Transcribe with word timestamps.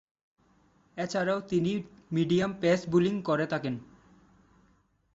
এছাড়াও 0.97 1.39
তিনি 1.49 1.71
medium 2.11 2.51
pace 2.61 2.79
bowling 2.89 3.15
করে 3.21 3.45
থাকেন। 3.47 3.75